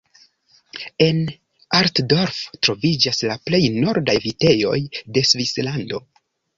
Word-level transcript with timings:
En 1.07 1.19
Altdorf 1.81 2.41
troviĝas 2.69 3.23
la 3.31 3.39
plej 3.45 3.63
nordaj 3.79 4.19
vitejoj 4.27 4.77
de 4.99 5.29
Svislando. 5.35 6.07